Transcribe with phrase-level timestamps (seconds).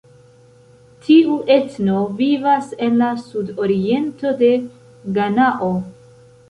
[1.07, 4.53] Tiu etno vivas en la sudoriento de
[5.21, 5.75] Ganao.